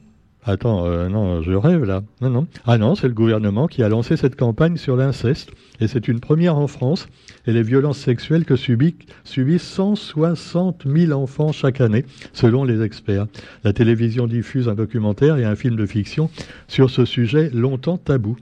Attends, 0.45 0.85
euh, 0.85 1.09
non, 1.09 1.41
je 1.41 1.51
rêve 1.51 1.83
là. 1.83 2.01
Non, 2.21 2.29
non. 2.29 2.47
Ah 2.65 2.77
non, 2.77 2.95
c'est 2.95 3.09
le 3.09 3.13
gouvernement 3.13 3.67
qui 3.67 3.83
a 3.83 3.89
lancé 3.89 4.15
cette 4.15 4.37
campagne 4.37 4.77
sur 4.77 4.95
l'inceste. 4.95 5.51
Et 5.81 5.87
c'est 5.87 6.07
une 6.07 6.21
première 6.21 6.57
en 6.57 6.67
France. 6.67 7.09
Et 7.45 7.51
les 7.51 7.61
violences 7.61 7.97
sexuelles 7.97 8.45
que 8.45 8.55
subissent, 8.55 8.95
subissent 9.25 9.63
160 9.63 10.85
000 10.87 11.11
enfants 11.11 11.51
chaque 11.51 11.81
année, 11.81 12.05
selon 12.31 12.63
les 12.63 12.81
experts. 12.81 13.27
La 13.63 13.73
télévision 13.73 14.27
diffuse 14.27 14.69
un 14.69 14.75
documentaire 14.75 15.37
et 15.37 15.45
un 15.45 15.55
film 15.55 15.75
de 15.75 15.85
fiction 15.85 16.29
sur 16.67 16.89
ce 16.89 17.03
sujet 17.05 17.49
longtemps 17.53 17.97
tabou. 17.97 18.37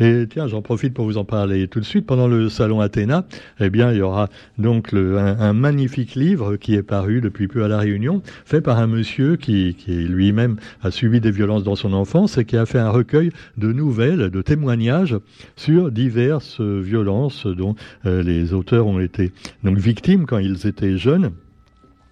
Et 0.00 0.26
tiens, 0.30 0.46
j'en 0.46 0.62
profite 0.62 0.94
pour 0.94 1.06
vous 1.06 1.18
en 1.18 1.24
parler 1.24 1.66
tout 1.66 1.80
de 1.80 1.84
suite. 1.84 2.06
Pendant 2.06 2.28
le 2.28 2.48
salon 2.48 2.80
Athéna, 2.80 3.26
eh 3.58 3.68
bien, 3.68 3.90
il 3.90 3.98
y 3.98 4.02
aura 4.02 4.28
donc 4.56 4.92
un, 4.92 5.52
magnifique 5.52 6.14
livre 6.14 6.56
qui 6.56 6.74
est 6.74 6.82
paru 6.82 7.20
depuis 7.20 7.48
peu 7.48 7.64
à 7.64 7.68
la 7.68 7.78
Réunion, 7.78 8.22
fait 8.44 8.60
par 8.60 8.78
un 8.78 8.86
monsieur 8.86 9.36
qui, 9.36 9.76
lui-même 9.88 10.56
a 10.82 10.90
subi 10.90 11.20
des 11.20 11.32
violences 11.32 11.64
dans 11.64 11.76
son 11.76 11.92
enfance 11.92 12.38
et 12.38 12.44
qui 12.44 12.56
a 12.56 12.66
fait 12.66 12.78
un 12.78 12.90
recueil 12.90 13.30
de 13.56 13.72
nouvelles, 13.72 14.30
de 14.30 14.42
témoignages 14.42 15.16
sur 15.56 15.90
diverses 15.90 16.60
violences 16.60 17.46
dont 17.46 17.74
euh, 18.06 18.22
les 18.22 18.52
auteurs 18.52 18.86
ont 18.86 19.00
été 19.00 19.32
donc 19.64 19.78
victimes 19.78 20.26
quand 20.26 20.38
ils 20.38 20.66
étaient 20.66 20.96
jeunes. 20.96 21.32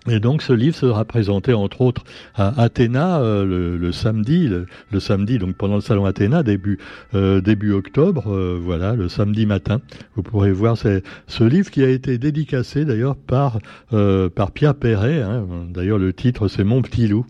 Et 0.09 0.21
donc 0.21 0.43
ce 0.43 0.53
livre 0.53 0.77
sera 0.77 1.05
présenté 1.05 1.53
entre 1.53 1.81
autres 1.81 2.05
à 2.35 2.61
Athéna 2.61 3.21
euh, 3.21 3.77
le, 3.77 3.93
samedi, 3.93 4.49
le, 4.49 5.01
samedi 5.01 5.39
donc 5.39 5.57
pendant 5.57 5.77
le 5.77 5.81
salon 5.81 6.05
Athéna 6.05 6.43
début 6.43 6.79
euh, 7.15 7.41
début 7.41 7.73
octobre, 7.73 8.33
euh, 8.33 8.59
voilà 8.61 8.95
le 8.95 9.09
samedi 9.09 9.47
matin. 9.47 9.81
Vous 10.15 10.23
pourrez 10.23 10.53
voir 10.53 10.77
ce 10.77 11.45
livre 11.45 11.71
qui 11.71 11.83
a 11.83 11.89
été 11.89 12.19
dédicacé 12.19 12.85
d'ailleurs 12.85 13.17
par 13.17 13.59
par 13.91 14.53
Pierre 14.53 14.75
Perret. 14.75 15.23
Hein. 15.23 15.47
D'ailleurs 15.71 15.99
le 15.99 16.13
titre 16.13 16.49
c'est 16.49 16.65
Mon 16.65 16.83
petit 16.83 17.09
loup 17.09 17.27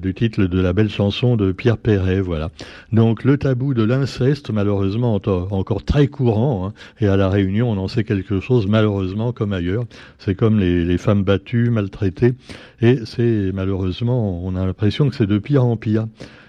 du 0.00 0.14
titre 0.14 0.44
de 0.44 0.60
la 0.60 0.72
belle 0.72 0.90
chanson 0.90 1.36
de 1.36 1.52
Pierre 1.52 1.78
Perret, 1.78 2.20
voilà. 2.20 2.50
Donc 2.92 3.24
le 3.24 3.38
tabou 3.38 3.74
de 3.74 3.82
l'inceste, 3.82 4.50
malheureusement 4.50 5.14
encore 5.14 5.84
très 5.84 6.08
courant, 6.08 6.66
hein, 6.68 6.72
et 7.00 7.08
à 7.08 7.16
la 7.16 7.28
Réunion 7.28 7.70
on 7.70 7.78
en 7.78 7.88
sait 7.88 8.04
quelque 8.04 8.40
chose, 8.40 8.66
malheureusement 8.66 9.32
comme 9.32 9.52
ailleurs. 9.52 9.84
C'est 10.18 10.34
comme 10.34 10.58
les, 10.58 10.98
femmes 10.98 11.22
battues, 11.22 11.70
maltraitées, 11.70 12.34
et 12.80 13.00
c'est 13.04 13.50
malheureusement, 13.54 14.44
on 14.44 14.56
a 14.56 14.66
l'impression 14.66 15.08
que 15.08 15.16
c'est 15.16 15.26
de 15.26 15.38
pire 15.38 15.64
en 15.64 15.76
pire 15.76 16.06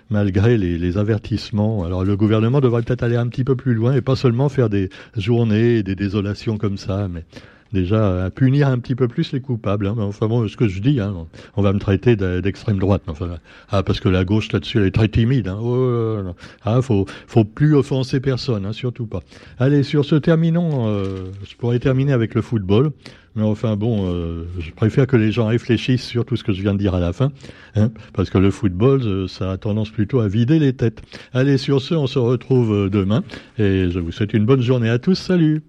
malgré 0.10 0.58
les, 0.58 0.78
les, 0.80 0.98
avertissements. 0.98 1.84
Alors 1.84 2.04
le 2.04 2.18
gouvernement 2.18 2.62
devrait 2.62 2.82
peut-être 2.82 3.04
aller 3.04 3.16
un 3.16 3.28
petit 3.28 3.44
peu 3.44 3.56
plus 3.56 3.76
loin 3.76 3.94
et 3.94 4.02
pas 4.02 4.16
seulement 4.16 4.50
faire 4.50 4.68
des 4.68 4.90
journées, 5.16 5.84
des 5.84 5.96
désolations 5.96 6.58
comme 6.58 6.78
ça, 6.78 7.08
mais 7.08 7.26
déjà 7.74 8.26
à 8.26 8.30
punir 8.30 8.68
un 8.68 8.80
petit 8.80 8.96
peu 8.96 9.08
plus 9.08 9.32
les 9.32 9.42
coupables. 9.42 9.88
Hein. 9.88 9.96
Enfin 10.00 10.28
bon, 10.28 10.48
ce 10.48 10.58
que 10.58 10.68
je 10.68 10.82
dis, 10.82 11.00
hein, 11.00 11.28
on 11.56 11.62
va 11.62 11.74
me 11.74 11.80
traiter 11.80 12.16
d'extrême 12.16 12.80
droite. 12.80 13.04
Enfin, 13.08 13.38
ah, 13.70 13.84
parce 13.84 14.00
que 14.00 14.10
la 14.10 14.26
gauche 14.26 14.52
là-dessus, 14.52 14.80
elle 14.80 14.86
est 14.86 14.92
très 14.92 15.08
timide. 15.08 15.48
Hein. 15.48 15.60
Oh, 15.62 16.18
ah, 16.64 16.82
faut, 16.82 17.06
faut 17.28 17.44
plus 17.44 17.76
offenser 17.76 18.20
personne, 18.20 18.66
hein, 18.66 18.74
surtout 18.74 19.06
pas. 19.06 19.22
Allez, 19.58 19.84
sur 19.84 20.06
ce 20.06 20.16
terminons, 20.16 20.88
euh, 20.88 21.32
je 21.48 21.56
pourrais 21.56 21.80
terminer 21.80 22.14
avec 22.14 22.34
le 22.36 22.42
football. 22.42 22.92
Mais 23.36 23.44
enfin 23.44 23.76
bon, 23.76 24.12
euh, 24.12 24.46
je 24.58 24.72
préfère 24.72 25.06
que 25.06 25.16
les 25.16 25.32
gens 25.32 25.46
réfléchissent 25.46 26.04
sur 26.04 26.26
tout 26.26 26.36
ce 26.36 26.44
que 26.44 26.52
je 26.52 26.62
viens 26.64 26.74
de 26.74 26.80
dire 26.80 26.96
à 26.96 27.00
la 27.00 27.14
fin, 27.14 27.32
hein, 27.76 27.92
parce 28.12 28.32
que 28.32 28.40
le 28.40 28.50
football, 28.50 29.02
euh, 29.04 29.28
ça 29.28 29.52
a 29.52 29.58
tendance 29.58 29.92
plutôt 29.92 30.20
à 30.20 30.28
vider 30.28 30.58
les 30.58 30.74
têtes. 30.74 31.04
Allez, 31.32 31.60
sur 31.60 31.80
ce, 31.80 31.94
on 31.94 32.08
se 32.08 32.18
retrouve 32.18 32.90
demain, 32.90 33.24
et 33.60 33.92
je 33.92 34.00
vous 34.00 34.12
souhaite 34.12 34.34
une 34.34 34.46
bonne 34.46 34.62
journée 34.62 34.90
à 34.90 34.98
tous. 34.98 35.16
Salut 35.16 35.62